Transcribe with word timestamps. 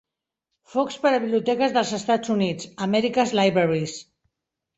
Fox 0.75 0.95
per 1.03 1.11
a 1.17 1.19
Biblioteques 1.25 1.75
dels 1.75 1.91
Estats 1.99 2.33
Units 2.37 2.67
(America's 2.87 3.35
Libraries). 3.43 3.95